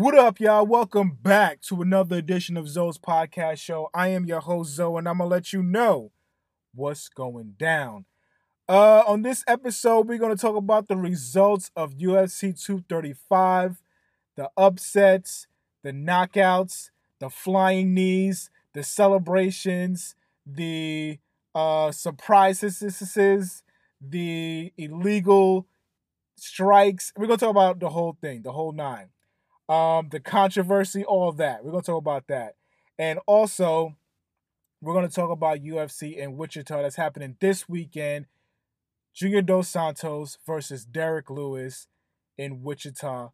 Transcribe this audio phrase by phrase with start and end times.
[0.00, 0.64] What up, y'all?
[0.64, 3.90] Welcome back to another edition of Zoe's podcast show.
[3.92, 6.10] I am your host, Zoe, and I'm gonna let you know
[6.74, 8.06] what's going down.
[8.66, 13.82] Uh, on this episode, we're gonna talk about the results of UFC 235,
[14.36, 15.46] the upsets,
[15.82, 16.88] the knockouts,
[17.18, 20.14] the flying knees, the celebrations,
[20.46, 21.18] the
[21.54, 22.82] uh, surprises,
[24.00, 25.66] the illegal
[26.36, 27.12] strikes.
[27.18, 29.10] We're gonna talk about the whole thing, the whole nine.
[29.70, 31.64] Um, the controversy, all that.
[31.64, 32.56] We're gonna talk about that.
[32.98, 33.94] And also,
[34.80, 38.26] we're gonna talk about UFC in Wichita that's happening this weekend.
[39.14, 41.86] Junior Dos Santos versus Derrick Lewis
[42.36, 43.30] in Wichita.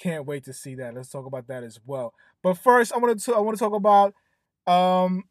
[0.00, 0.94] Can't wait to see that.
[0.94, 2.14] Let's talk about that as well.
[2.42, 4.14] But first, I want to I want to talk about
[4.66, 5.24] um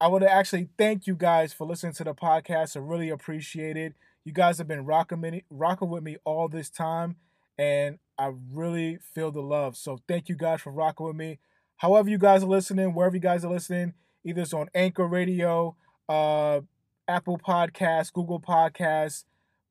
[0.00, 2.76] I want to actually thank you guys for listening to the podcast.
[2.76, 3.94] I really appreciate it.
[4.24, 7.16] You guys have been rocking me, rocking with me all this time,
[7.56, 9.76] and I really feel the love.
[9.76, 11.38] So thank you guys for rocking with me.
[11.76, 15.76] However, you guys are listening, wherever you guys are listening, either it's on Anchor Radio,
[16.08, 16.60] uh,
[17.06, 19.24] Apple Podcasts, Google Podcasts,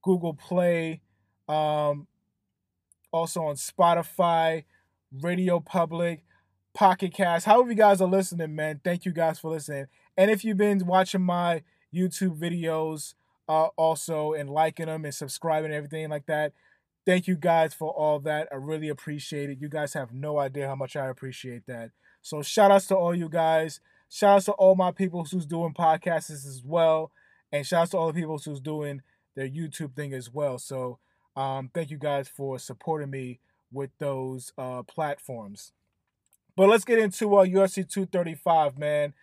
[0.03, 1.01] Google Play,
[1.49, 2.07] um,
[3.11, 4.65] also on Spotify,
[5.21, 6.23] Radio Public,
[6.73, 7.45] Pocket Cast.
[7.45, 9.87] However, you guys are listening, man, thank you guys for listening.
[10.17, 13.15] And if you've been watching my YouTube videos,
[13.47, 16.53] uh, also and liking them and subscribing and everything like that,
[17.05, 18.47] thank you guys for all that.
[18.51, 19.59] I really appreciate it.
[19.61, 21.91] You guys have no idea how much I appreciate that.
[22.21, 23.79] So shout outs to all you guys.
[24.09, 27.11] Shout outs to all my people who's doing podcasts as well.
[27.51, 29.01] And shout outs to all the people who's doing
[29.35, 30.57] their YouTube thing as well.
[30.57, 30.99] So
[31.35, 33.39] um, thank you guys for supporting me
[33.71, 35.73] with those uh, platforms.
[36.55, 39.13] But let's get into uh, UFC 235, man.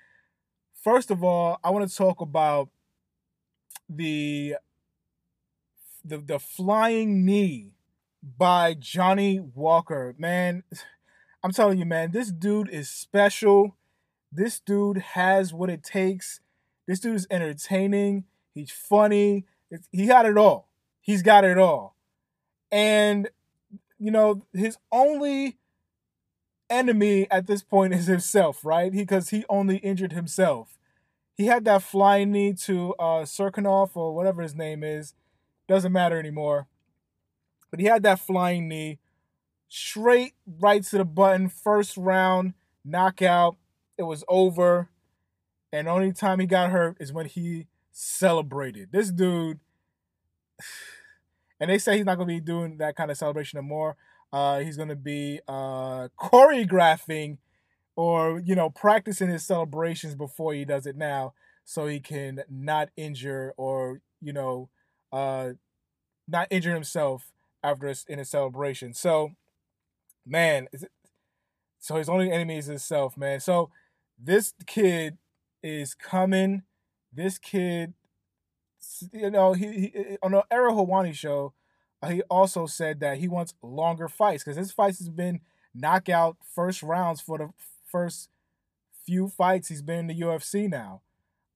[0.82, 2.68] First of all, I want to talk about
[3.88, 4.56] the
[6.04, 7.74] the the flying knee
[8.22, 10.14] by Johnny Walker.
[10.18, 10.64] Man,
[11.42, 13.76] I'm telling you, man, this dude is special.
[14.30, 16.40] This dude has what it takes.
[16.86, 18.24] This dude is entertaining.
[18.54, 19.44] He's funny.
[19.90, 20.68] He got it all.
[21.00, 21.96] He's got it all.
[22.70, 23.28] And
[23.98, 25.58] you know, his only
[26.68, 28.90] enemy at this point is himself, right?
[28.90, 30.78] Because he, he only injured himself.
[31.34, 35.14] He had that flying knee to uh Cirkunov or whatever his name is.
[35.68, 36.66] Doesn't matter anymore.
[37.70, 38.98] But he had that flying knee.
[39.68, 41.48] Straight right to the button.
[41.48, 43.56] First round, knockout.
[43.96, 44.90] It was over.
[45.72, 48.90] And only time he got hurt is when he celebrated.
[48.92, 49.60] This dude,
[51.60, 53.96] and they say he's not gonna be doing that kind of celebration anymore.
[54.32, 57.36] Uh, he's going to be uh, choreographing
[57.96, 61.34] or, you know, practicing his celebrations before he does it now
[61.64, 64.70] so he can not injure or, you know,
[65.12, 65.50] uh,
[66.28, 68.94] not injure himself after his, in a celebration.
[68.94, 69.32] So,
[70.26, 70.68] man,
[71.78, 73.40] so his only enemy is himself, man.
[73.40, 73.70] So
[74.18, 75.18] this kid
[75.62, 76.62] is coming.
[77.12, 77.94] This kid,
[79.12, 81.52] you know, he, he on the Ariel Helwani show,
[82.08, 85.40] he also said that he wants longer fights because his fights has been
[85.74, 87.50] knockout first rounds for the
[87.86, 88.28] first
[89.04, 91.02] few fights he's been in the UFC now.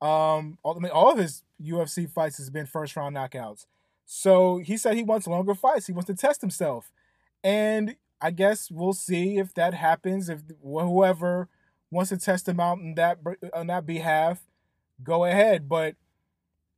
[0.01, 3.67] Um, mean, all of his UFC fights has been first round knockouts.
[4.05, 5.87] So he said he wants longer fights.
[5.87, 6.93] He wants to test himself,
[7.43, 10.29] and I guess we'll see if that happens.
[10.29, 11.49] If whoever
[11.91, 13.19] wants to test him out in that
[13.53, 14.45] on that behalf,
[15.03, 15.69] go ahead.
[15.69, 15.97] But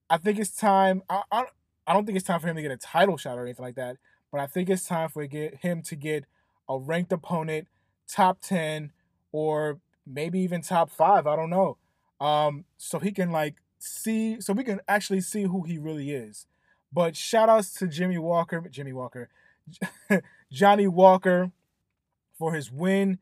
[0.09, 1.03] I think it's time.
[1.11, 1.45] I, I
[1.87, 3.77] I don't think it's time for him to get a title shot or anything like
[3.77, 3.97] that,
[4.31, 6.25] but I think it's time for get him to get
[6.69, 7.67] a ranked opponent,
[8.07, 8.93] top 10
[9.33, 11.79] or maybe even top 5, I don't know.
[12.21, 16.47] Um so he can like see so we can actually see who he really is.
[16.93, 19.29] But shout outs to Jimmy Walker, Jimmy Walker,
[20.53, 21.53] Johnny Walker
[22.39, 23.19] for his win.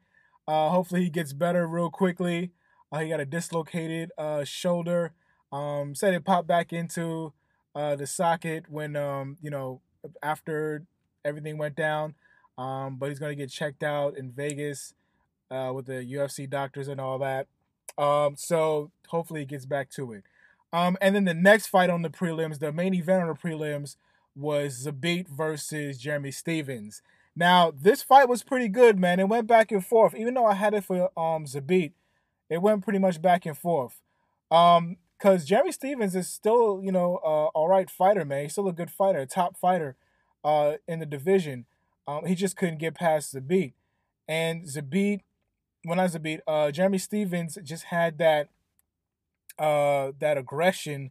[0.46, 2.52] Uh, hopefully he gets better real quickly.
[2.92, 5.12] Uh, he got a dislocated uh, shoulder.
[5.52, 7.32] Um, said it popped back into
[7.74, 9.80] uh, the socket when um, you know
[10.22, 10.84] after
[11.24, 12.14] everything went down.
[12.58, 14.94] Um, but he's gonna get checked out in Vegas
[15.50, 17.46] uh, with the UFC doctors and all that.
[17.98, 20.24] Um, so hopefully he gets back to it.
[20.72, 23.96] Um, and then the next fight on the prelims, the main event on the prelims
[24.34, 27.02] was Zabit versus Jeremy Stephens.
[27.34, 29.20] Now this fight was pretty good, man.
[29.20, 30.14] It went back and forth.
[30.14, 31.92] Even though I had it for um Zabit,
[32.50, 34.02] it went pretty much back and forth.
[34.50, 38.42] Um, because Jeremy Stephens is still, you know, uh, all right fighter, man.
[38.42, 39.96] He's still a good fighter, a top fighter
[40.44, 41.64] uh, in the division.
[42.06, 43.72] Um, he just couldn't get past Zabit.
[44.28, 45.20] And Zabit,
[45.86, 48.48] when I Zabit, uh, Jeremy Stephens just had that
[49.58, 51.10] uh, that aggression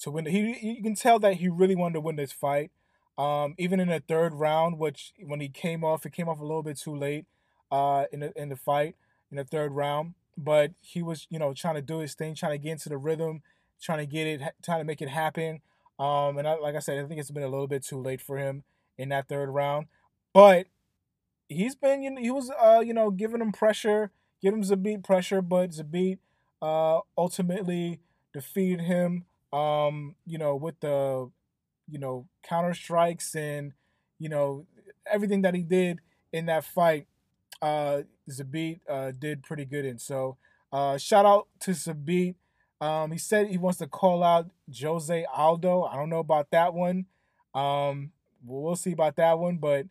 [0.00, 0.26] to win.
[0.26, 2.70] He you can tell that he really wanted to win this fight.
[3.18, 6.44] Um, even in the third round, which when he came off, it came off a
[6.44, 7.26] little bit too late.
[7.70, 8.96] uh, in the in the fight
[9.30, 10.14] in the third round.
[10.38, 12.98] But he was, you know, trying to do his thing, trying to get into the
[12.98, 13.42] rhythm,
[13.82, 15.60] trying to get it, trying to make it happen.
[15.98, 18.20] Um, and I, like I said, I think it's been a little bit too late
[18.22, 18.64] for him
[18.98, 19.86] in that third round.
[20.34, 20.68] But
[21.48, 24.10] he's been, you know, he was, uh, you know, giving him pressure,
[24.42, 26.18] giving him Zabit pressure, but Zabit
[26.62, 28.00] uh, ultimately
[28.32, 29.24] defeated him.
[29.52, 31.30] Um, you know, with the,
[31.88, 33.72] you know, counter strikes and,
[34.18, 34.66] you know,
[35.10, 36.00] everything that he did
[36.32, 37.06] in that fight
[37.62, 39.98] uh, Zabit uh, did pretty good in.
[39.98, 40.36] So
[40.72, 42.34] uh, shout out to Zabit.
[42.80, 44.50] Um, he said he wants to call out
[44.80, 45.84] Jose Aldo.
[45.84, 47.06] I don't know about that one.
[47.54, 48.10] Um,
[48.44, 49.86] we'll see about that one, but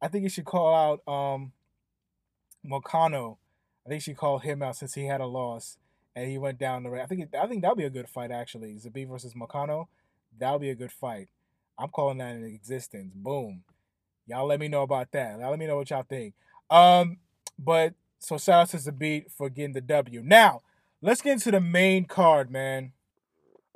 [0.00, 1.52] I think he should call out um,
[2.66, 3.38] Moicano.
[3.84, 5.78] I think she called him out since he had a loss
[6.14, 7.00] and he went down the way.
[7.00, 8.74] I think I think that'll be a good fight actually.
[8.74, 9.86] Zabit versus Moicano.
[10.36, 11.28] That'll be a good fight.
[11.78, 13.12] I'm calling that in existence.
[13.14, 13.62] Boom.
[14.26, 15.38] Y'all let me know about that.
[15.38, 16.34] Y'all let me know what y'all think.
[16.70, 17.18] Um,
[17.58, 20.22] but so shout out to Zabit for getting the W.
[20.24, 20.62] Now,
[21.00, 22.92] let's get into the main card, man.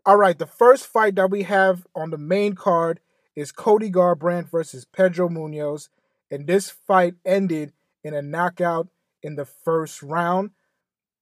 [0.07, 3.01] All right, the first fight that we have on the main card
[3.37, 5.89] is Cody Garbrandt versus Pedro Munhoz,
[6.31, 7.73] and this fight ended
[8.05, 8.89] in a knockout
[9.23, 10.51] in the first round.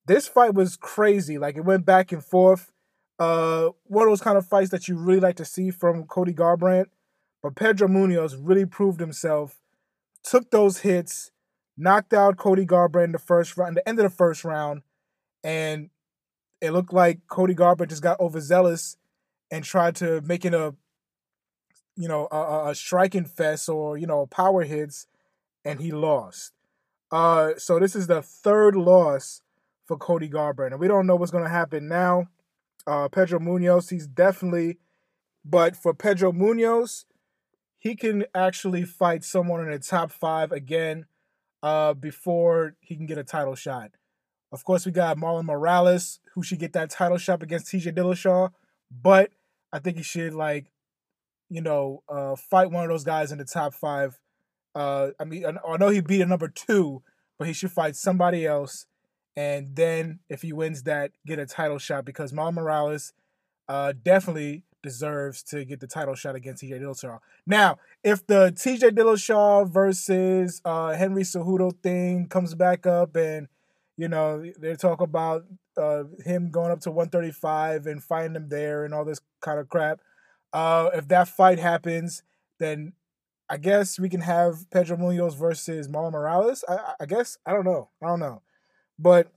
[0.06, 1.38] This fight was crazy.
[1.38, 2.72] Like it went back and forth.
[3.19, 6.32] Uh, one of those kind of fights that you really like to see from Cody
[6.32, 6.87] Garbrandt.
[7.43, 9.60] But Pedro Munhoz really proved himself,
[10.25, 11.31] took those hits,
[11.76, 14.82] knocked out Cody Garbrandt in the first round, the end of the first round,
[15.44, 15.90] and
[16.60, 18.96] it looked like Cody Garbrandt just got overzealous
[19.50, 20.75] and tried to make it a,
[21.99, 25.06] you know, a, a striking fest or you know power hits,
[25.65, 26.53] and he lost.
[27.11, 29.43] Uh, so this is the third loss
[29.85, 32.29] for Cody Garbrandt, and we don't know what's going to happen now.
[32.87, 34.79] Uh, Pedro Munhoz, he's definitely,
[35.45, 37.05] but for Pedro Munhoz,
[37.79, 41.06] he can actually fight someone in the top five again
[41.62, 43.91] uh, before he can get a title shot.
[44.53, 48.51] Of course, we got Marlon Moraes, who should get that title shot against TJ Dillashaw,
[48.91, 49.31] but
[49.73, 50.71] I think he should like,
[51.50, 54.19] you know, uh, fight one of those guys in the top five.
[54.75, 57.03] Uh, I mean, I know he beat a number two,
[57.39, 58.87] but he should fight somebody else,
[59.37, 63.12] and then if he wins that, get a title shot because Marlon Moraes
[63.69, 67.19] uh, definitely deserves to get the title shot against TJ Dillashaw.
[67.47, 73.49] Now, if the TJ Dillashaw versus uh, Henry Cejudo thing comes back up and
[73.97, 75.44] you know they talk about
[75.77, 79.69] uh, him going up to 135 and fighting him there and all this kind of
[79.69, 80.01] crap,
[80.53, 82.23] uh, if that fight happens,
[82.59, 82.93] then
[83.49, 86.62] I guess we can have Pedro Munhoz versus Marlon Moraes.
[86.69, 87.91] I, I guess I don't know.
[88.03, 88.43] I don't know,
[88.99, 89.33] but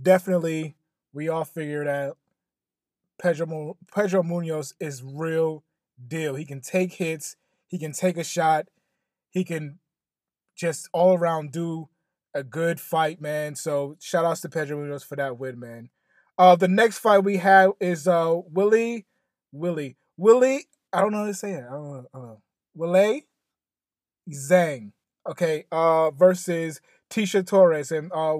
[0.00, 0.76] definitely
[1.12, 2.16] we all figured out
[3.20, 5.64] Pedro Pedro Munhoz is real
[6.06, 6.34] deal.
[6.36, 7.36] He can take hits,
[7.66, 8.68] he can take a shot,
[9.30, 9.78] he can
[10.56, 11.88] just all around do
[12.34, 13.54] a good fight, man.
[13.54, 15.90] So shout outs to Pedro Munhoz for that win, man.
[16.36, 19.06] Uh, the next fight we have is uh Willie,
[19.50, 20.66] Willie, Willie.
[20.92, 21.64] I don't know how to say it.
[21.66, 22.06] I don't know.
[22.12, 22.42] Know.
[22.74, 23.24] Willie
[24.28, 24.92] Zhang.
[25.26, 25.64] Okay.
[25.72, 28.36] Uh, versus Tecia Torres, and uh,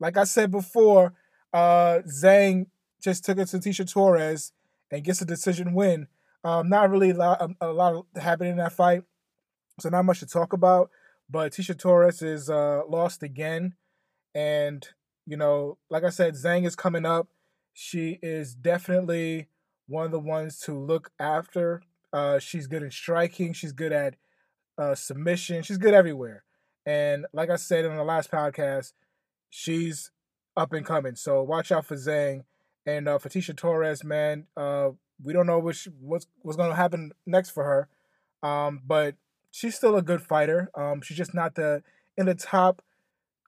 [0.00, 1.12] like I said before,
[1.52, 2.66] uh, Zhang
[3.02, 4.52] just took it to Tecia Torres
[4.90, 6.08] and gets a decision win.
[6.42, 9.02] Um, not really a lot, a lot happening in that fight,
[9.80, 10.90] so not much to talk about.
[11.28, 13.74] But Tecia Torres is uh, lost again,
[14.34, 14.86] and
[15.26, 17.28] you know, like I said, Zhang is coming up.
[17.72, 19.48] She is definitely
[19.86, 21.82] one of the ones to look after.
[22.12, 23.52] Uh, she's good in striking.
[23.52, 24.16] She's good at
[24.78, 25.62] uh, submission.
[25.62, 26.44] She's good everywhere.
[26.86, 28.92] And like I said in the last podcast,
[29.50, 30.10] she's
[30.56, 31.16] up and coming.
[31.16, 32.44] So watch out for Zhang.
[32.86, 34.90] And uh, Tecia Torres, man, uh,
[35.22, 39.14] we don't know what's what's going to happen next for her, um, but
[39.50, 40.70] she's still a good fighter.
[40.74, 41.82] Um, she's just not the
[42.16, 42.82] in the top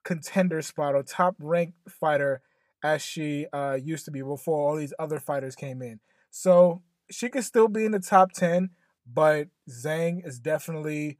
[0.03, 2.41] contender spot or top ranked fighter
[2.83, 5.99] as she uh, used to be before all these other fighters came in.
[6.31, 8.71] So she could still be in the top ten,
[9.11, 11.17] but Zhang is definitely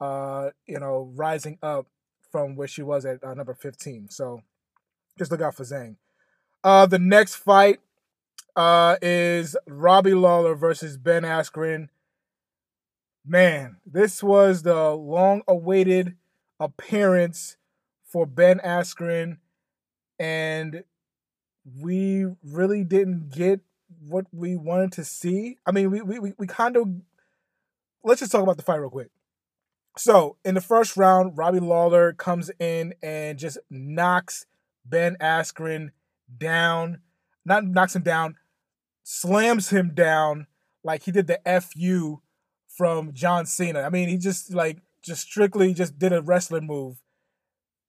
[0.00, 1.86] uh, you know rising up
[2.30, 4.08] from where she was at uh, number fifteen.
[4.10, 4.42] So
[5.18, 5.96] just look out for Zhang.
[6.62, 7.80] Uh, the next fight
[8.56, 11.88] uh, is Robbie Lawler versus Ben Askren.
[13.24, 16.16] Man, this was the long awaited
[16.58, 17.56] appearance
[18.04, 19.38] for Ben Askren,
[20.18, 20.84] and
[21.78, 23.60] we really didn't get
[24.08, 25.58] what we wanted to see.
[25.66, 26.88] I mean, we, we, we kind of.
[28.02, 29.10] Let's just talk about the fight real quick.
[29.98, 34.46] So, in the first round, Robbie Lawler comes in and just knocks
[34.84, 35.90] Ben Askren
[36.38, 37.00] down,
[37.44, 38.36] not knocks him down,
[39.02, 40.46] slams him down
[40.84, 42.20] like he did the FU
[42.68, 43.80] from John Cena.
[43.82, 47.02] I mean, he just like just strictly just did a wrestler move.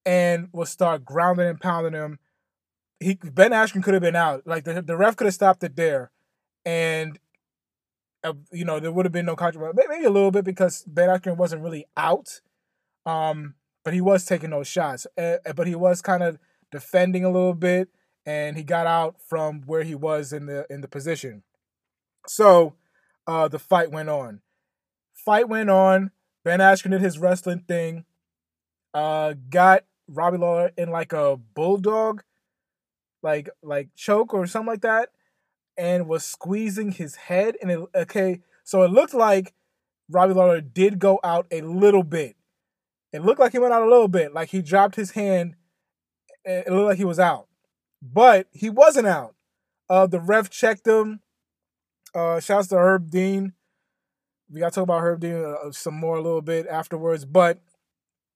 [0.05, 2.19] and will start grounding and pounding him.
[3.01, 4.45] He Ben Askren could have been out.
[4.45, 6.11] Like the the ref could have stopped it there,
[6.63, 7.17] and
[8.23, 9.73] uh, you know there would have been no controversy.
[9.75, 12.41] Maybe a little bit because Ben Askren wasn't really out,
[13.05, 15.07] um, but he was taking those shots.
[15.17, 16.37] Uh, but he was kind of
[16.71, 17.89] defending a little bit,
[18.25, 21.43] and he got out from where he was in the in the position.
[22.27, 22.75] So
[23.25, 24.41] uh, the fight went on.
[25.13, 26.11] Fight went on.
[26.43, 28.05] Ben Askren did his wrestling thing.
[28.93, 32.23] Uh, got Robbie Lawler in like a bulldog,
[33.23, 35.09] like like choke or something like that,
[35.77, 37.55] and was squeezing his head.
[37.61, 39.53] And it okay, so it looked like
[40.09, 42.35] Robbie Lawler did go out a little bit.
[43.13, 45.55] It looked like he went out a little bit, like he dropped his hand.
[46.45, 47.47] It looked like he was out,
[48.01, 49.35] but he wasn't out.
[49.89, 51.19] Uh, the ref checked him.
[52.15, 53.53] Uh, shouts to Herb Dean.
[54.49, 57.61] We got to talk about Herb Dean uh, some more a little bit afterwards, but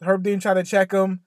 [0.02, 1.22] Herb Dean tried to check him,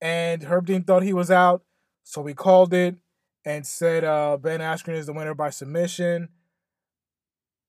[0.00, 1.62] and Herb Dean thought he was out,
[2.08, 2.96] so we called it
[3.44, 6.30] and said uh, Ben Askren is the winner by submission.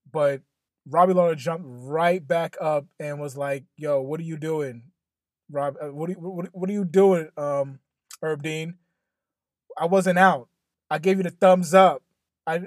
[0.10, 0.44] But
[0.88, 4.84] Robbie Lawler jumped right back up and was like, "Yo, what are you doing,
[5.52, 5.76] Rob?
[5.82, 7.80] Uh, what are you, what, what are you doing, um,
[8.24, 8.76] Herb Dean?
[9.78, 10.48] I wasn't out.
[10.90, 12.02] I gave you the thumbs up.
[12.48, 12.62] I,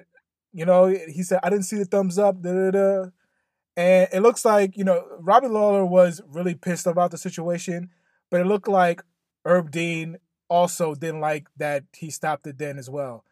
[0.52, 2.42] you know, he said I didn't see the thumbs up.
[2.42, 3.04] Da, da, da.
[3.78, 7.88] And it looks like, you know, Robbie Lawler was really pissed about the situation,
[8.30, 9.02] but it looked like
[9.46, 10.18] Herb Dean
[10.52, 13.24] also didn't like that he stopped it then as well.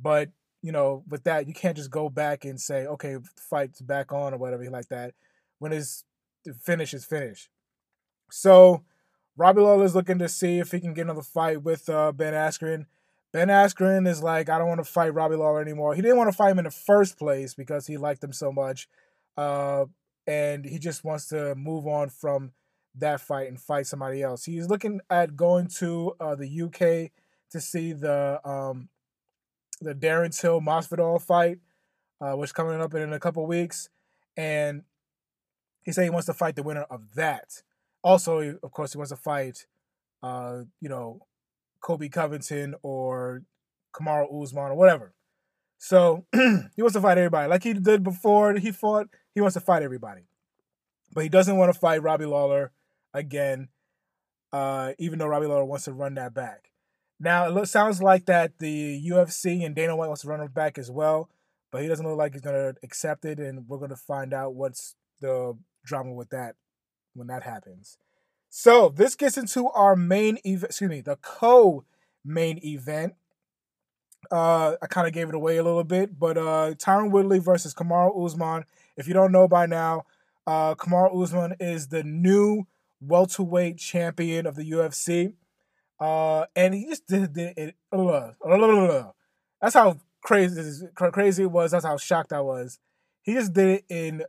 [0.00, 0.30] But,
[0.62, 4.32] you know, with that, you can't just go back and say, okay, fight's back on
[4.32, 5.14] or whatever like that.
[5.58, 6.04] When his
[6.62, 7.48] finish is finished.
[8.30, 8.84] So
[9.36, 12.32] Robbie Lawler is looking to see if he can get another fight with uh, Ben
[12.32, 12.86] Askren.
[13.32, 15.96] Ben Askren is like, I don't want to fight Robbie Lawler anymore.
[15.96, 18.52] He didn't want to fight him in the first place because he liked him so
[18.52, 18.88] much.
[19.36, 19.86] Uh,
[20.28, 22.52] and he just wants to move on from
[22.94, 24.44] that fight and fight somebody else.
[24.44, 27.12] He's looking at going to uh, the UK
[27.50, 28.88] to see the um,
[29.80, 31.58] the Darren Till Masvidal fight,
[32.20, 33.88] uh, which coming up in a couple weeks,
[34.36, 34.82] and
[35.82, 37.62] he said he wants to fight the winner of that.
[38.02, 39.66] Also, of course, he wants to fight,
[40.22, 41.20] uh, you know,
[41.80, 43.42] Colby Covington or
[43.94, 45.14] Kamaru Usman or whatever.
[45.78, 47.48] So he wants to fight everybody.
[47.48, 50.22] Like he did before he fought, he wants to fight everybody.
[51.12, 52.72] But he doesn't want to fight Robbie Lawler
[53.18, 53.68] again,
[54.52, 56.70] uh, even though Robbie Lawler wants to run that back.
[57.20, 60.78] Now, it sounds like that the UFC and Dana White wants to run him back
[60.78, 61.28] as well,
[61.72, 64.32] but he doesn't look like he's going to accept it, and we're going to find
[64.32, 66.54] out what's the drama with that
[67.14, 67.98] when that happens.
[68.48, 73.14] So this gets into our main event, excuse me, the co-main event
[74.30, 77.74] uh, I kind of gave it away a little bit, but uh, Tyron Woodley versus
[77.74, 78.64] Kamaru Usman.
[78.96, 80.04] If you don't know by now,
[80.46, 82.66] uh, Kamaru Usman is the new
[83.00, 85.34] welterweight champion of the UFC,
[86.00, 87.74] uh, and he just did, it.
[89.60, 91.70] That's how crazy crazy it was.
[91.72, 92.78] That's how shocked I was.
[93.22, 94.24] He just did it in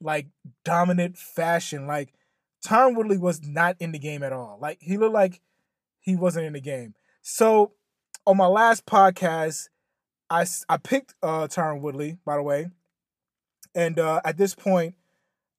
[0.00, 0.26] like
[0.64, 1.86] dominant fashion.
[1.86, 2.12] Like
[2.64, 4.58] Tyron Woodley was not in the game at all.
[4.60, 5.40] Like he looked like
[6.00, 6.94] he wasn't in the game.
[7.22, 7.72] So
[8.26, 9.68] on my last podcast,
[10.28, 12.68] I, I picked uh, Tyron Woodley, by the way.
[13.74, 14.94] And uh, at this point,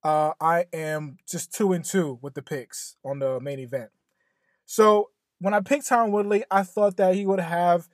[0.04, 3.90] uh, I am just two and two with the picks on the main event.
[4.66, 7.88] So when I picked Tyron Woodley, I thought that he would have,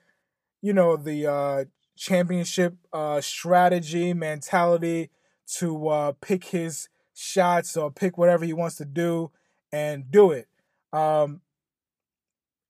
[0.60, 1.64] you know, the uh,
[1.96, 5.10] championship uh, strategy, mentality
[5.58, 9.30] to uh, pick his shots or pick whatever he wants to do
[9.72, 10.48] and do it.
[10.92, 11.40] Um,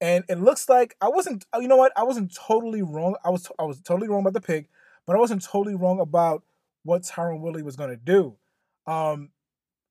[0.01, 1.45] and it looks like I wasn't.
[1.55, 1.93] You know what?
[1.97, 3.17] I wasn't totally wrong.
[3.25, 3.49] I was.
[3.59, 4.69] I was totally wrong about the pick,
[5.07, 6.43] but I wasn't totally wrong about
[6.85, 8.37] what Tyron Woodley was going to do.
[8.87, 9.31] Um,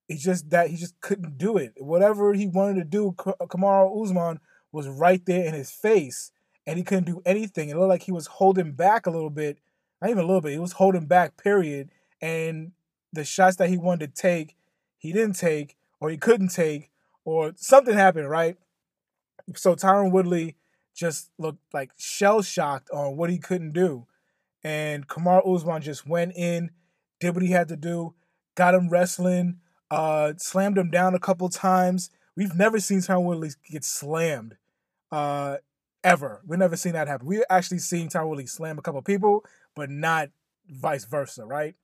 [0.07, 1.73] it's just that he just couldn't do it.
[1.77, 4.39] Whatever he wanted to do, Kamaru Usman
[4.71, 6.31] was right there in his face,
[6.65, 7.69] and he couldn't do anything.
[7.69, 9.59] It looked like he was holding back a little bit.
[10.01, 10.53] Not even a little bit.
[10.53, 11.37] He was holding back.
[11.37, 11.89] Period.
[12.21, 12.71] And
[13.13, 14.55] the shots that he wanted to take,
[14.97, 16.91] he didn't take, or he couldn't take,
[17.25, 18.29] or something happened.
[18.29, 18.57] Right
[19.55, 20.55] so Tyron Woodley
[20.95, 24.05] just looked like shell shocked on what he couldn't do.
[24.63, 26.71] And Kamaru Usman just went in,
[27.19, 28.13] did what he had to do,
[28.59, 29.57] got him wrestling,
[29.89, 32.09] uh, slammed him down a couple times.
[32.35, 34.57] We've never seen Tyron Woodley get slammed,
[35.13, 35.57] uh,
[36.03, 36.41] ever.
[36.45, 37.25] We've never seen that happen.
[37.25, 39.45] We've actually seen Tyron Woodley slam a couple people,
[39.77, 40.31] but not
[40.67, 41.75] vice versa, right?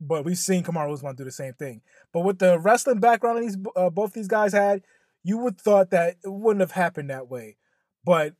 [0.00, 1.82] But we've seen Kamaru Usman do the same thing.
[2.10, 4.80] But with the wrestling background these uh, both these guys had,
[5.22, 7.58] you would thought that it wouldn't have happened that way.
[8.02, 8.32] But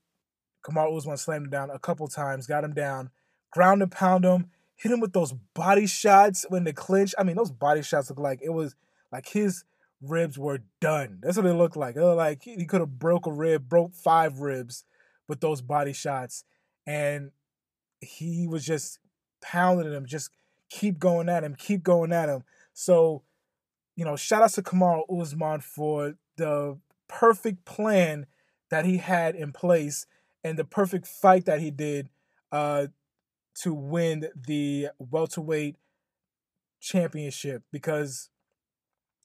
[0.65, 3.11] Kamaru Usman slammed him down a couple times, got him down,
[3.51, 4.47] ground and pound him,
[4.83, 7.15] hit him with those body shots when the clinch.
[7.17, 8.75] I mean, those body shots look like it was
[9.13, 9.65] like his
[10.01, 11.19] ribs were done.
[11.23, 11.95] That's what it looked like.
[11.95, 14.85] It looked like he could have broke a rib, broke five ribs
[15.29, 16.43] with those body shots,
[16.85, 17.31] and
[18.01, 18.99] he was just
[19.41, 20.31] pounding him, just
[20.69, 22.43] keep going at him, keep going at him.
[22.75, 23.23] So,
[23.95, 28.27] you know, shout out to Kamaru Usman for the perfect plan
[28.71, 30.07] that he had in place
[30.43, 32.09] and the perfect fight that he did
[32.51, 32.89] uh,
[33.55, 35.77] to win the welterweight
[36.81, 38.31] championship because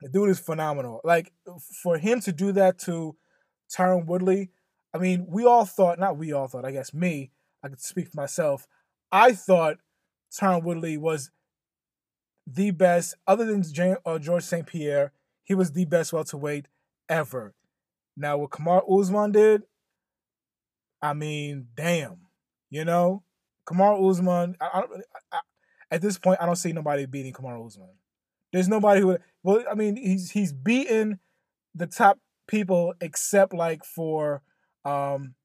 [0.01, 1.01] the dude is phenomenal.
[1.03, 1.34] Like
[1.84, 3.15] for him to do that to
[3.69, 4.51] Tyron Woodley,
[4.93, 7.31] I mean, we all thought, not we all thought, I guess me,
[7.63, 8.67] I could speak for myself.
[9.12, 9.77] I thought
[10.31, 11.31] Tyron Woodley was
[12.46, 13.63] the best, other than
[14.05, 14.65] uh, George St.
[14.65, 15.12] Pierre,
[15.43, 16.67] he was the best welterweight
[17.10, 17.53] ever.
[18.15, 19.63] Now, what Kamaru Usman did,
[21.01, 22.22] I mean, damn,
[22.69, 23.24] you know,
[23.68, 24.56] Kamaru Usman.
[24.62, 24.84] I,
[25.32, 25.40] I,
[25.92, 27.90] at this point, I don't see nobody beating Kamaru Usman.
[28.52, 29.18] There's nobody who.
[29.44, 31.20] Well, I mean, he's he's beaten
[31.76, 34.42] the top people except like for
[34.86, 35.36] um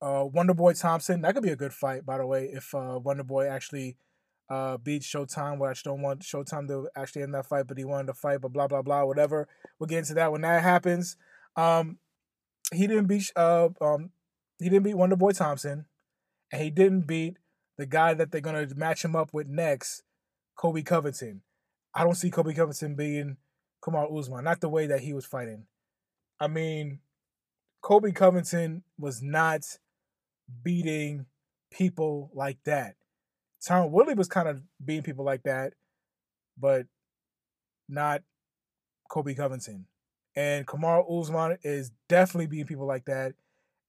[0.00, 1.22] uh Wonder Boy Thompson.
[1.22, 3.96] That could be a good fight, by the way, if uh Wonder Boy actually
[4.48, 5.58] uh beats Showtime.
[5.58, 8.40] Well, I don't want Showtime to actually end that fight, but he wanted to fight,
[8.40, 9.46] but blah blah blah, whatever.
[9.78, 11.16] We'll get into that when that happens.
[11.56, 11.98] Um
[12.72, 14.10] he didn't beat uh um
[14.58, 15.86] he didn't beat Wonder Boy Thompson,
[16.52, 17.38] and he didn't beat
[17.76, 20.02] the guy that they're gonna match him up with next,
[20.56, 21.42] Colby Covington.
[21.94, 23.36] I don't see Colby Covington being
[23.82, 25.66] Kamaru Usman, not the way that he was fighting.
[26.40, 27.00] I mean,
[27.80, 29.78] Colby Covington was not
[30.62, 31.26] beating
[31.70, 32.94] people like that.
[33.64, 35.74] Tom Woodley was kind of beating people like that,
[36.56, 36.86] but
[37.88, 38.22] not
[39.08, 39.86] Kobe Covington.
[40.36, 43.34] And Kamaru Usman is definitely beating people like that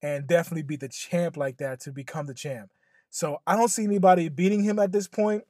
[0.01, 2.69] and definitely beat the champ like that to become the champ.
[3.09, 5.43] So I don't see anybody beating him at this point.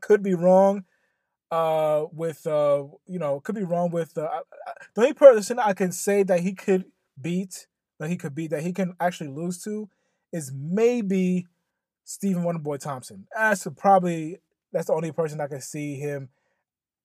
[0.00, 0.84] Could be wrong.
[1.50, 4.28] Uh, with uh, you know, could be wrong with uh,
[4.94, 6.84] the only person I can say that he could
[7.20, 7.66] beat,
[7.98, 9.88] that he could beat, that he can actually lose to,
[10.32, 11.48] is maybe
[12.04, 13.26] Stephen Wonderboy Thompson.
[13.34, 14.38] That's probably
[14.72, 16.28] that's the only person I can see him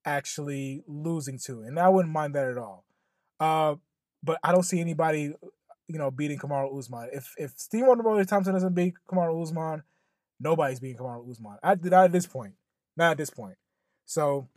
[0.05, 2.85] actually losing to, and I wouldn't mind that at all.
[3.39, 3.75] Uh,
[4.23, 5.33] but I don't see anybody
[5.87, 7.09] you know, beating Kamaru Usman.
[7.13, 9.83] If if Steve Wonderboy Thompson doesn't beat Kamaru Usman,
[10.39, 11.57] nobody's beating Kamaru Usman.
[11.63, 12.53] At, not at this point.
[12.97, 13.55] Not at this point.
[14.05, 14.47] So,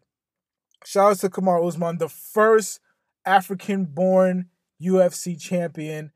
[0.85, 2.81] shout out to Kamaru Usman, the first
[3.25, 4.49] African born
[4.83, 6.13] UFC champion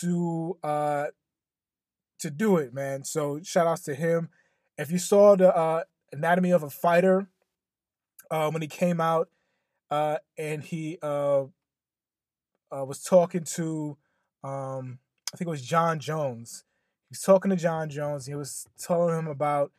[0.00, 1.06] to uh
[2.18, 3.04] to do it, man.
[3.04, 4.28] So shout outs to him.
[4.76, 7.28] If you saw the uh Anatomy of a Fighter
[8.30, 9.28] uh when he came out
[9.90, 11.44] uh and he uh,
[12.72, 13.96] uh was talking to
[14.44, 14.98] um,
[15.32, 16.64] I think it was Jon Jones.
[17.08, 18.26] He was talking to Jon Jones.
[18.26, 19.72] He was telling him about,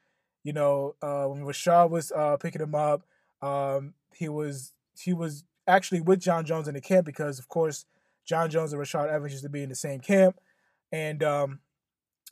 [0.43, 3.03] you know, uh, when Rashad was uh, picking him up.
[3.41, 7.85] Um, he was he was actually with Jon Jones in the camp because, of course,
[8.25, 10.39] Jon Jones and Rashad Evans used to be in the same camp,
[10.91, 11.59] and um,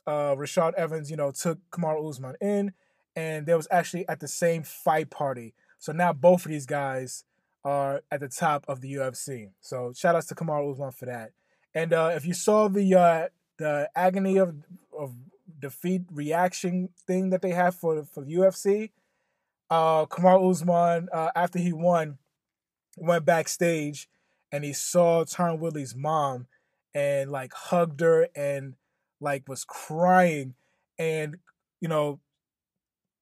[0.06, 2.72] uh, Rashad Evans, you know, took Kamaru Usman in,
[3.16, 5.54] and they was actually at the same fight party.
[5.78, 7.24] So now both of these guys
[7.64, 9.50] are at the top of the UFC.
[9.60, 11.32] So shout outs to Kamaru Usman for that.
[11.78, 14.52] And uh, if you saw the uh, the agony of
[14.98, 15.14] of
[15.60, 18.90] defeat reaction thing that they have for for the UFC,
[19.70, 22.18] uh, Kamaru Usman uh, after he won
[22.96, 24.08] went backstage
[24.50, 26.48] and he saw Tyron Woodley's mom
[26.94, 28.74] and like hugged her and
[29.20, 30.54] like was crying.
[30.98, 31.36] And
[31.80, 32.18] you know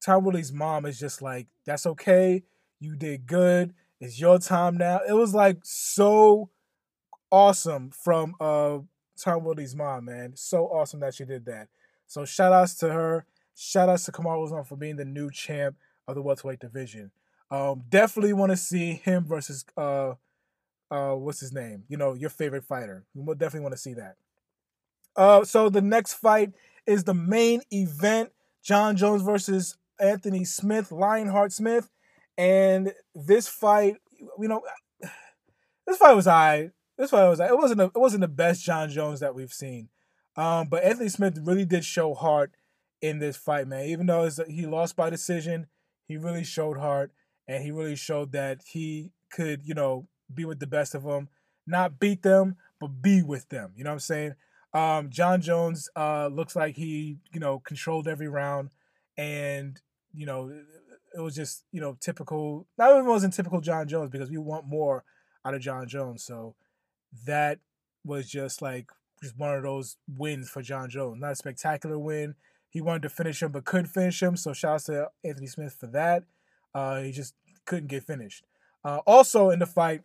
[0.03, 2.41] Tyron Woodley's mom is just like that's okay.
[2.79, 3.75] You did good.
[4.01, 5.01] It's your time now.
[5.07, 6.49] It was like so
[7.31, 8.79] awesome from uh
[9.17, 10.33] Tom Woodley's mom, man.
[10.35, 11.67] So awesome that she did that.
[12.05, 13.25] So shout outs to her.
[13.55, 15.75] Shout outs to Kamaru Usman for being the new champ
[16.07, 17.11] of the welterweight division.
[17.49, 20.13] Um, definitely want to see him versus uh
[20.91, 21.83] uh what's his name?
[21.87, 23.05] You know, your favorite fighter.
[23.13, 24.15] We will definitely want to see that.
[25.15, 26.51] Uh so the next fight
[26.85, 28.31] is the main event.
[28.63, 31.89] Jon Jones versus Anthony Smith, Lionheart Smith.
[32.37, 34.61] And this fight, you know,
[35.87, 38.63] this fight was I this fight was like, it wasn't a, it wasn't the best
[38.63, 39.89] Jon Jones that we've seen.
[40.35, 42.51] Um, but Anthony Smith really did show heart
[43.01, 43.85] in this fight, man.
[43.85, 45.67] Even though he lost by decision,
[46.07, 47.11] he really showed heart,
[47.47, 51.29] and he really showed that he could, you know, be with the best of them,
[51.65, 53.73] not beat them, but be with them.
[53.75, 54.35] You know what I'm saying?
[54.73, 58.69] Um, Jon Jones uh, looks like he, you know, controlled every round,
[59.17, 59.79] and
[60.13, 60.51] you know,
[61.15, 62.67] it was just, you know, typical.
[62.77, 65.03] Not even wasn't typical Jon Jones because we want more
[65.45, 66.23] out of Jon Jones.
[66.23, 66.55] So
[67.25, 67.59] that
[68.03, 68.89] was just like
[69.21, 71.19] just one of those wins for Jon Jones.
[71.19, 72.35] Not a spectacular win.
[72.69, 74.35] He wanted to finish him but couldn't finish him.
[74.37, 76.23] So shout out to Anthony Smith for that.
[76.73, 77.33] Uh, he just
[77.65, 78.43] couldn't get finished.
[78.83, 80.01] Uh, also in the fight,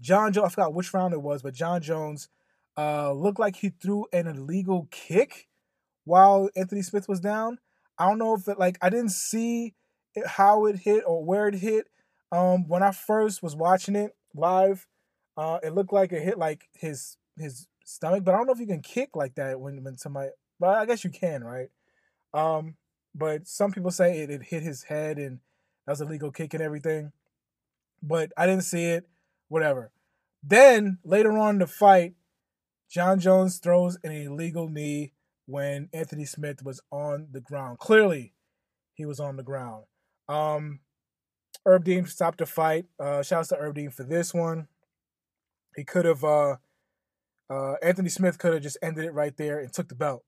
[0.00, 2.28] Jon Jones, I forgot which round it was, but Jon Jones
[2.76, 5.48] uh, looked like he threw an illegal kick
[6.04, 7.58] while Anthony Smith was down.
[7.98, 9.74] I don't know if it like I didn't see
[10.14, 11.86] it, how it hit or where it hit.
[12.32, 14.86] Um, when I first was watching it live,
[15.36, 18.60] uh, it looked like it hit like his his stomach, but I don't know if
[18.60, 20.30] you can kick like that when when somebody.
[20.58, 21.68] But I guess you can, right?
[22.32, 22.76] Um,
[23.14, 25.40] but some people say it, it hit his head and
[25.86, 27.12] that was a legal kick and everything.
[28.02, 29.08] But I didn't see it.
[29.48, 29.92] Whatever.
[30.42, 32.14] Then later on in the fight,
[32.90, 35.12] Jon Jones throws an illegal knee
[35.46, 37.78] when Anthony Smith was on the ground.
[37.78, 38.32] Clearly,
[38.94, 39.84] he was on the ground.
[40.28, 40.80] Um,
[41.64, 42.86] Herb Dean stopped the fight.
[42.98, 44.68] Uh, shouts to Herb Dean for this one.
[45.76, 46.56] He could have, uh,
[47.50, 50.24] uh, Anthony Smith could have just ended it right there and took the belt.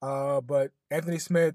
[0.00, 1.54] Uh, but Anthony Smith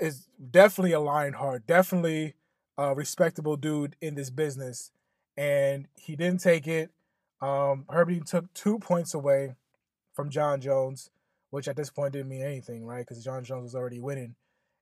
[0.00, 2.34] is definitely a lion heart, definitely
[2.76, 4.92] a respectable dude in this business.
[5.36, 6.90] And he didn't take it.
[7.40, 9.54] Um, Herb Dean took two points away
[10.14, 11.10] from Jon Jones,
[11.50, 13.06] which at this point didn't mean anything, right?
[13.06, 14.34] Because Jon Jones was already winning.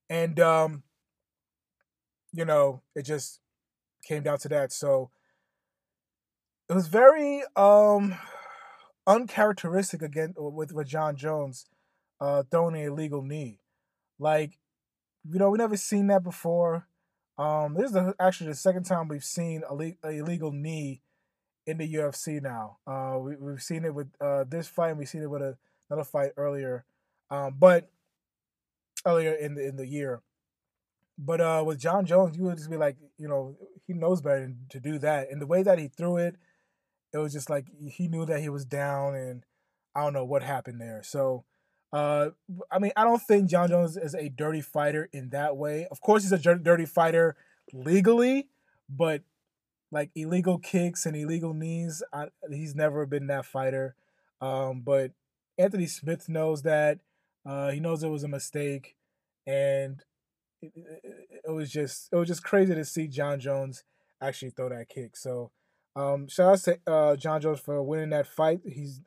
[0.09, 0.83] And, um,
[2.33, 3.41] you know, it just
[4.03, 4.73] came down to that.
[4.73, 5.11] So
[6.69, 8.17] it was very um,
[9.07, 11.67] uncharacteristic again with, with Jon Jones
[12.21, 13.61] uh, throwing an illegal knee.
[14.19, 14.59] Like,
[15.29, 16.89] you know, we never seen that before.
[17.39, 21.03] Um, this is the, actually the second time we've seen a, le- a illegal knee
[21.67, 22.79] in the UFC now.
[22.87, 25.57] Uh, we, we've seen it with uh, this fight, and we've seen it with a,
[25.91, 26.85] another fight earlier,
[27.31, 27.91] um, but
[29.05, 30.23] earlier in the in the year.
[31.19, 34.53] But uh, with Jon Jones, you would just be like, you know, he knows better
[34.71, 35.31] to do that.
[35.31, 36.37] And the way that he threw it,
[37.17, 39.45] it was just like he knew that he was down, and
[39.95, 41.03] I don't know what happened there.
[41.03, 41.45] So,
[41.93, 42.31] uh,
[42.71, 45.87] I mean, I don't think Jon Jones is a dirty fighter in that way.
[45.91, 47.37] Of course, he's a dirty fighter
[47.73, 48.49] legally,
[48.89, 49.23] but
[49.91, 52.03] like illegal kicks and illegal knees.
[52.13, 53.97] I, he's never been that fighter.
[54.41, 55.13] Um, but
[55.57, 56.99] Anthony Smith knows that.
[57.47, 58.97] Uh, he knows it was a mistake,
[59.47, 60.03] and
[60.61, 63.85] it, it, it, was just it was just crazy to see Jon Jones
[64.21, 65.17] actually throw that kick.
[65.17, 65.53] So,
[65.97, 68.61] um, shout out to uh, Jon Jones for winning that fight.
[68.65, 69.01] He's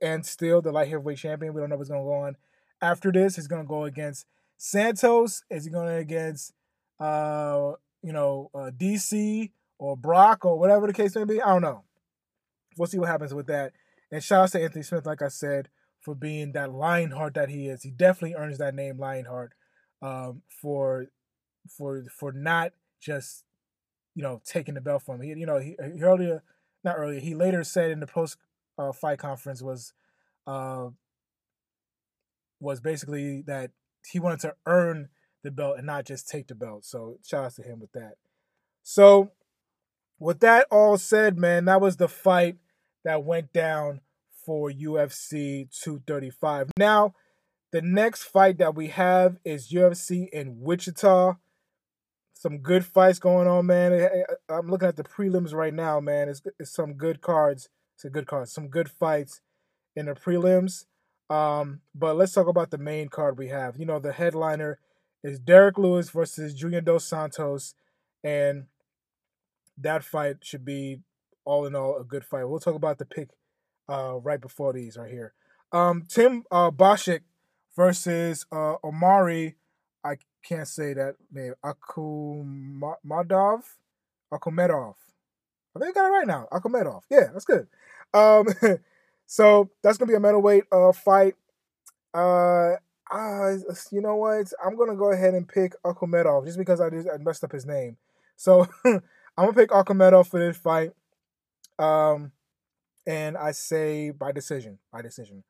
[0.00, 1.54] and still the light heavyweight champion.
[1.54, 2.36] We don't know what's gonna go on
[2.80, 3.36] after this.
[3.36, 4.26] He's gonna go against
[4.56, 5.42] Santos.
[5.50, 6.52] Is he going against
[7.00, 9.50] uh, you know uh, DC?
[9.78, 11.42] or Brock or whatever the case may be.
[11.42, 11.84] I don't know.
[12.76, 13.72] We'll see what happens with that.
[14.10, 15.68] And shout out to Anthony Smith, like I said,
[16.00, 17.82] for being that Lionheart that he is.
[17.82, 19.52] He definitely earns that name, Lionheart,
[20.02, 21.06] um, for
[21.68, 23.44] for for not just
[24.14, 25.22] you know taking the belt from him.
[25.22, 26.42] He, you know, he, he earlier,
[26.82, 28.36] not earlier, he later said in the post
[28.78, 29.92] uh, fight conference was
[30.46, 30.88] uh,
[32.60, 33.70] was basically that
[34.10, 35.08] he wanted to earn
[35.42, 36.84] the belt and not just take the belt.
[36.84, 38.14] So shout out to him with that.
[38.82, 39.30] So
[40.18, 42.56] with that all said, man, that was the fight
[43.04, 44.00] that went down
[44.44, 46.70] for UFC 235.
[46.78, 47.14] Now,
[47.72, 51.34] the next fight that we have is UFC in Wichita.
[52.44, 54.22] Some good fights going on, man.
[54.50, 56.28] I'm looking at the prelims right now, man.
[56.28, 57.70] It's, it's some good cards.
[57.94, 58.50] It's a good card.
[58.50, 59.40] Some good fights
[59.96, 60.84] in the prelims.
[61.30, 63.78] Um, but let's talk about the main card we have.
[63.78, 64.78] You know, the headliner
[65.22, 67.76] is Derrick Lewis versus Junior Dos Santos.
[68.22, 68.64] And
[69.78, 70.98] that fight should be
[71.46, 72.44] all in all a good fight.
[72.44, 73.30] We'll talk about the pick
[73.88, 75.32] uh, right before these right here.
[75.72, 77.20] Um, Tim uh, Boschik
[77.74, 79.56] versus uh, Omari.
[80.04, 81.54] I can't say that name.
[81.64, 83.62] Akumadov.
[84.32, 84.94] Akumedov.
[85.76, 86.48] I think I got it right now.
[86.52, 87.02] Akumedov.
[87.10, 87.66] Yeah, that's good.
[88.12, 88.46] Um,
[89.26, 91.34] so that's gonna be a middleweight uh fight.
[92.12, 92.74] Uh,
[93.10, 93.56] uh,
[93.90, 94.52] you know what?
[94.64, 97.66] I'm gonna go ahead and pick Akumedov just because I just I messed up his
[97.66, 97.96] name.
[98.36, 99.00] So I'm
[99.36, 100.90] gonna pick Akhmedov for this fight.
[101.78, 102.32] Um,
[103.06, 104.78] and I say by decision.
[104.92, 105.44] By decision.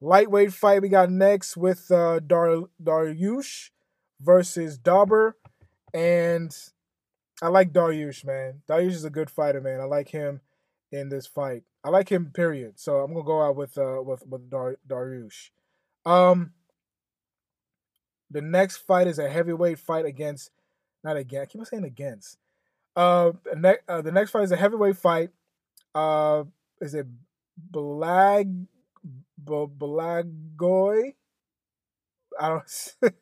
[0.00, 3.70] Lightweight fight we got next with uh, Dar Dariush
[4.20, 5.36] versus Dober,
[5.94, 6.56] and
[7.42, 8.62] I like Dariush, man.
[8.68, 9.80] Dariush is a good fighter, man.
[9.80, 10.40] I like him
[10.92, 11.62] in this fight.
[11.82, 12.78] I like him, period.
[12.78, 15.50] So I'm gonna go out with uh with with Dar Dariush.
[16.04, 16.52] Um,
[18.30, 20.50] the next fight is a heavyweight fight against,
[21.02, 21.42] not again.
[21.42, 22.38] I keep saying against.
[22.94, 25.30] Uh, ne- uh, the next fight is a heavyweight fight.
[25.94, 26.44] Uh,
[26.80, 27.06] is it
[27.72, 28.66] Blag
[29.42, 31.14] Blagoy?
[32.38, 32.94] I don't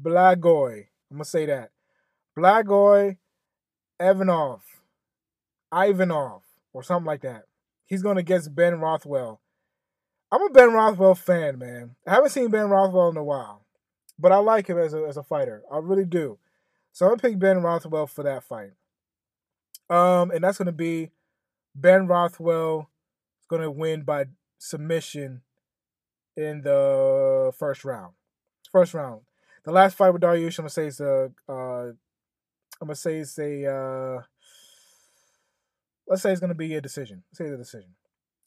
[0.00, 0.86] Blagoy.
[1.10, 1.70] I'm gonna say that.
[2.36, 3.18] Blagoy
[4.00, 4.62] Ivanov.
[5.72, 7.44] Ivanov or something like that.
[7.84, 9.40] He's going to against Ben Rothwell.
[10.30, 11.94] I'm a Ben Rothwell fan, man.
[12.06, 13.66] I haven't seen Ben Rothwell in a while,
[14.18, 15.62] but I like him as a, as a fighter.
[15.70, 16.38] I really do.
[16.92, 18.70] So I'm gonna pick Ben Rothwell for that fight.
[19.90, 21.10] Um, and that's gonna be
[21.74, 22.88] Ben Rothwell
[23.40, 24.26] is gonna win by
[24.58, 25.42] submission
[26.36, 28.14] in the first round.
[28.70, 29.22] First round.
[29.64, 31.30] The last fight with Dariush, I'm gonna say is a.
[31.48, 31.92] Uh,
[32.80, 33.66] I'm gonna say it's a.
[33.66, 34.22] Uh,
[36.08, 37.22] let's say it's gonna be a decision.
[37.30, 37.90] Let's say the decision.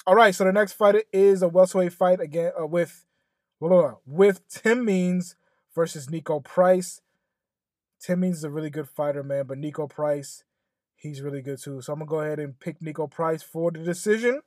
[0.06, 0.36] All right.
[0.36, 3.06] So the next fight is a welterweight fight again uh, with,
[3.60, 5.36] blah, with Tim Means
[5.73, 7.01] versus Niko Price.
[7.99, 10.43] Tim Means is a really good fighter, man, but Niko Price,
[10.95, 11.82] he's really good too.
[11.82, 14.41] So I'm gonna go ahead and pick Niko Price for the decision.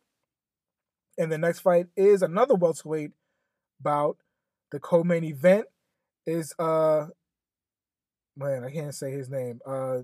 [1.16, 3.12] And the next fight is another welterweight
[3.80, 4.18] bout.
[4.70, 5.66] The co-main event
[6.28, 7.06] is uh
[8.36, 9.60] man, I can't say his name.
[9.66, 10.02] Uh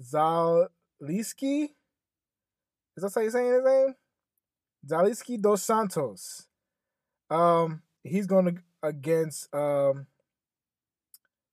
[0.00, 1.70] Zaleski?
[2.96, 3.94] Is that how you're saying his name?
[4.86, 6.46] Zaleski dos Santos.
[7.28, 10.06] Um, he's going against um.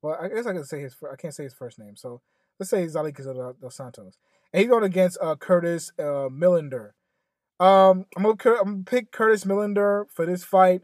[0.02, 0.96] Well, I guess I can say his.
[1.12, 2.22] I can't say his first name, so
[2.60, 4.18] let's say Zaleski dos Santos,
[4.54, 6.92] and he's going against uh Curtis uh Millender.
[7.60, 10.84] Um, I'm gonna I'm gonna pick Curtis Millender for this fight.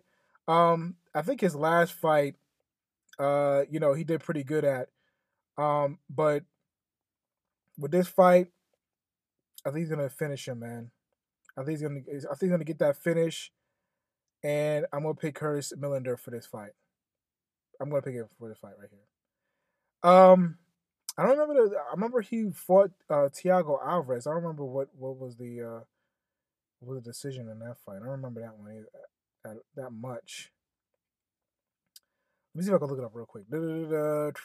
[0.49, 2.35] Um, I think his last fight,
[3.19, 4.89] uh, you know, he did pretty good at.
[5.59, 6.43] Um, but
[7.77, 8.47] with this fight,
[9.63, 10.89] I think he's gonna finish him, man.
[11.55, 11.99] I think he's gonna.
[11.99, 13.51] I think he's gonna get that finish,
[14.43, 16.71] and I'm gonna pick Curtis Millender for this fight.
[17.79, 20.11] I'm gonna pick him for this fight right here.
[20.11, 20.57] Um,
[21.15, 21.69] I don't remember.
[21.69, 24.25] The, I remember he fought uh, Thiago Alvarez.
[24.25, 25.83] I don't remember what what was the uh,
[26.79, 27.97] what was the decision in that fight.
[27.97, 28.87] I don't remember that one either,
[29.53, 30.51] that, that much.
[32.53, 33.45] Let me see if I can look it up real quick.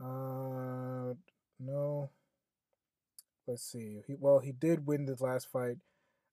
[0.00, 1.12] Uh,
[1.58, 2.08] no.
[3.48, 4.00] Let's see.
[4.06, 5.78] He well, he did win the last fight.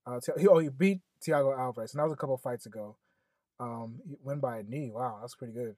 [0.06, 2.98] Uh, he, oh, he beat Thiago Alvarez, and that was a couple fights ago.
[3.60, 4.92] Um, he went by a knee.
[4.94, 5.78] Wow, that's pretty good.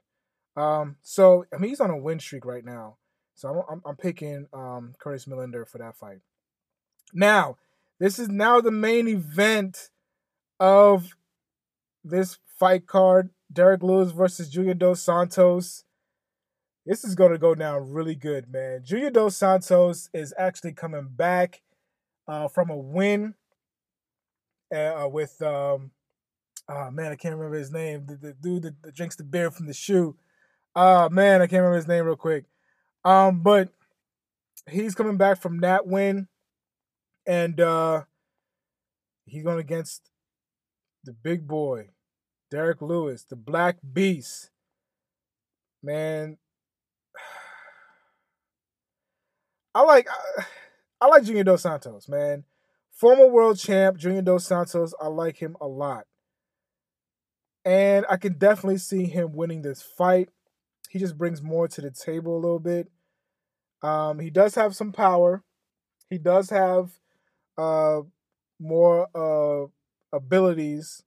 [0.62, 2.98] Um, so I mean, he's on a win streak right now.
[3.36, 6.20] So I'm I'm, I'm picking um Curtis Millender for that fight.
[7.14, 7.58] Now,
[8.00, 9.90] this is now the main event
[10.60, 11.16] of
[12.04, 15.84] this fight card: Derrick Lewis versus Junior Dos Santos.
[16.86, 18.82] This is going to go down really good, man.
[18.84, 21.62] Junior Dos Santos is actually coming back
[22.28, 23.36] uh, from a win
[24.74, 25.92] uh, with, um,
[26.70, 28.06] oh man, I can't remember his name.
[28.06, 30.16] The, the dude that, that, drinks the beer from the shoe.
[30.76, 32.46] Oh man, I can't remember his name real quick.
[33.04, 33.70] Um, but
[34.70, 36.28] he's coming back from that win,
[37.26, 38.04] and uh,
[39.26, 40.10] he's going against
[41.08, 41.88] the big boy,
[42.52, 44.52] Derrick Lewis, the Black Beast.
[45.82, 46.38] Man,
[49.74, 50.08] I like
[51.00, 52.44] I like Junior Dos Santos, man.
[52.92, 56.06] Former world champ Junior Dos Santos, I like him a lot.
[57.64, 60.30] And I can definitely see him winning this fight.
[60.90, 62.90] He just brings more to the table a little bit.
[63.82, 65.44] Um, he does have some power.
[66.10, 66.92] He does have
[67.58, 68.02] uh,
[68.60, 69.68] more uh,
[70.14, 71.04] abilities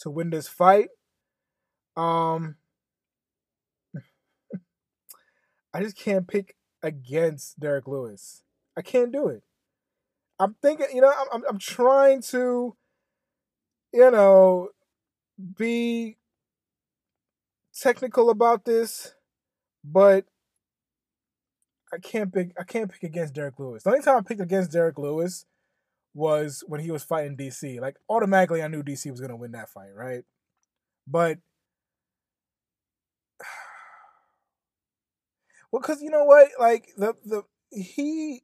[0.00, 0.88] to win this fight.
[1.96, 2.56] Um,
[5.74, 8.42] I just can't pick against Derrick Lewis.
[8.76, 9.42] I can't do it.
[10.38, 12.76] I'm thinking, you know, I'm I'm trying to,
[13.92, 14.68] you know,
[15.56, 16.16] be
[17.78, 19.14] technical about this,
[19.84, 20.24] but
[21.92, 23.82] I can't pick I can't pick against Derrick Lewis.
[23.84, 25.46] The only time I picked against Derrick Lewis
[26.14, 27.80] was when he was fighting DC.
[27.80, 30.24] Like automatically I knew DC was gonna win that fight, right?
[31.06, 31.38] But
[35.70, 38.42] Well, because you know what, like the the he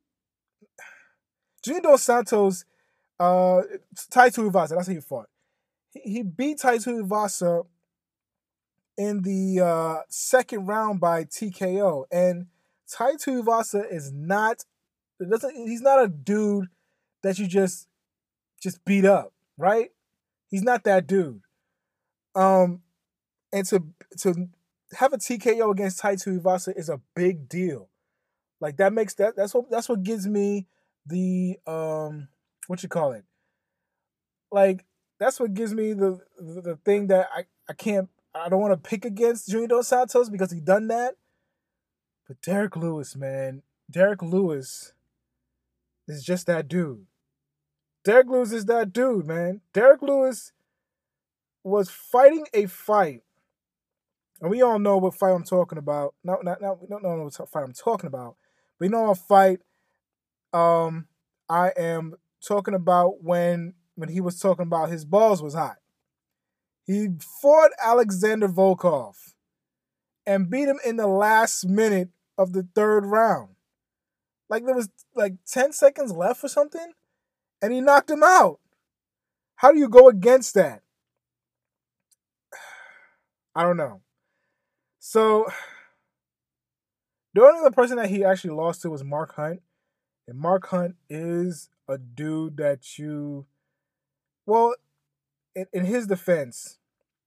[1.62, 2.64] Junior Dos Santos,
[3.20, 3.62] uh,
[4.11, 5.28] Tai Tuivasa, that's how he fought.
[5.90, 7.66] He, he beat Tai Tuivasa
[8.96, 12.46] in the uh, second round by TKO, and
[12.90, 14.64] Tai Tuivasa is not
[15.20, 16.68] doesn't he's not a dude
[17.22, 17.88] that you just
[18.61, 19.90] just beat up, right?
[20.48, 21.42] He's not that dude.
[22.35, 22.83] Um,
[23.52, 23.85] and to
[24.18, 24.48] to
[24.92, 27.88] have a TKO against Tai Tuivasa is a big deal.
[28.61, 30.66] Like that makes that that's what that's what gives me
[31.07, 32.28] the um
[32.66, 33.24] what you call it.
[34.50, 34.85] Like
[35.18, 38.72] that's what gives me the the, the thing that I I can't I don't want
[38.72, 41.14] to pick against Junior Dos Santos because he done that.
[42.26, 44.92] But Derrick Lewis, man, Derrick Lewis
[46.09, 47.07] is just that dude.
[48.05, 49.61] Derrick Lewis is that dude, man.
[49.73, 50.53] Derrick Lewis
[51.62, 53.23] was fighting a fight
[54.40, 56.14] and we all know what fight I'm talking about.
[56.23, 58.37] Not, not, not, we don't know what fight I'm talking about.
[58.81, 59.59] You know a fight
[60.53, 61.09] um,
[61.49, 62.14] I am
[62.47, 65.79] talking about when when he was talking about his balls was hot.
[66.87, 67.09] He
[67.42, 69.16] fought Alexander Volkov
[70.25, 73.57] and beat him in the last minute of the third round.
[74.48, 76.92] Like there was like 10 seconds left or something,
[77.61, 78.61] and he knocked him out.
[79.56, 80.82] How do you go against that?
[83.54, 84.00] I don't know.
[84.98, 85.46] So
[87.34, 89.61] the only other person that he actually lost to was Mark Hunt.
[90.26, 93.46] And Mark Hunt is a dude that you
[94.48, 94.74] well,
[95.54, 96.78] in, in his defense,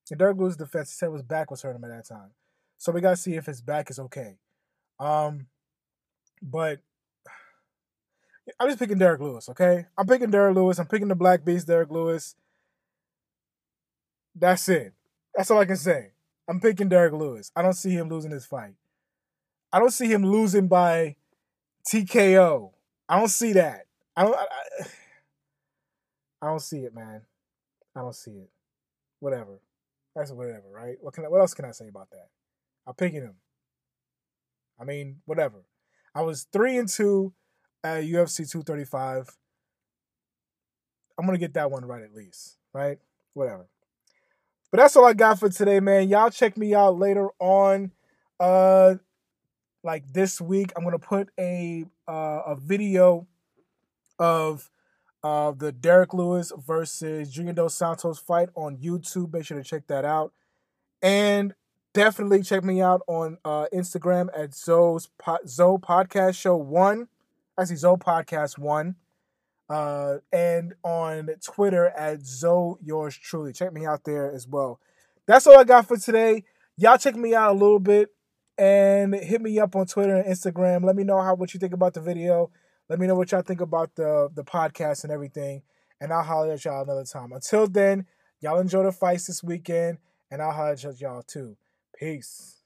[0.09, 2.31] in Derrick Lewis' defense, he said his back was hurting him at that time.
[2.79, 4.37] So we gotta see if his back is okay.
[4.99, 5.45] Um,
[6.41, 6.79] but
[8.59, 9.85] I'm just picking Derrick Lewis, okay?
[9.97, 10.79] I'm picking Derrick Lewis.
[10.79, 12.35] I'm picking the Black Beast, Derrick Lewis.
[14.35, 14.93] That's it.
[15.35, 16.11] That's all I can say.
[16.47, 17.51] I'm picking Derrick Lewis.
[17.55, 18.73] I don't see him losing this fight.
[19.71, 21.15] I don't see him losing by
[21.91, 22.71] TKO.
[23.07, 23.85] I don't see that.
[24.15, 24.35] I don't.
[24.35, 24.45] I,
[26.41, 27.21] I don't see it, man.
[27.95, 28.49] I don't see it.
[29.19, 29.59] Whatever.
[30.15, 30.97] That's whatever, right?
[30.99, 32.27] What can I, what else can I say about that?
[32.87, 33.35] I'm picking him.
[34.79, 35.63] I mean, whatever.
[36.15, 37.33] I was three and two
[37.83, 39.37] at UFC 235.
[41.17, 42.99] I'm gonna get that one right at least, right?
[43.33, 43.67] Whatever.
[44.71, 46.07] But that's all I got for today, man.
[46.09, 47.91] Y'all check me out later on.
[48.39, 48.95] Uh,
[49.83, 53.27] like this week, I'm gonna put a uh, a video
[54.17, 54.69] of
[55.23, 59.33] uh, the Derrick Lewis versus Junior Dos Santos fight on YouTube.
[59.33, 60.33] Make sure to check that out.
[61.01, 61.53] And
[61.93, 67.07] definitely check me out on uh, Instagram at Zoe's po- Zoe Podcast Show One.
[67.61, 68.95] I Zoe Podcast One.
[69.69, 73.53] Uh, and on Twitter at Zoe Yours Truly.
[73.53, 74.79] Check me out there as well.
[75.27, 76.43] That's all I got for today.
[76.75, 78.09] Y'all check me out a little bit
[78.57, 80.83] and hit me up on Twitter and Instagram.
[80.83, 82.49] Let me know how what you think about the video.
[82.89, 85.61] Let me know what y'all think about the the podcast and everything.
[86.01, 87.31] And I'll holler at y'all another time.
[87.31, 88.07] Until then,
[88.39, 89.99] y'all enjoy the fights this weekend,
[90.31, 91.55] and I'll holler at y'all too.
[91.95, 92.60] Peace.